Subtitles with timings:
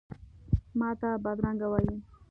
[0.79, 1.95] ماته بدرنګه وایې،